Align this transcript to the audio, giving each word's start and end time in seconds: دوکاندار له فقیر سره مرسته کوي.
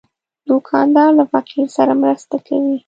دوکاندار 0.49 1.09
له 1.19 1.25
فقیر 1.31 1.65
سره 1.77 1.93
مرسته 2.03 2.35
کوي. 2.47 2.75